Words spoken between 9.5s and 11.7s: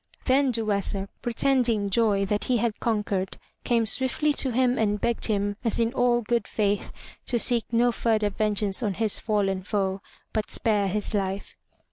foe, but spare his life.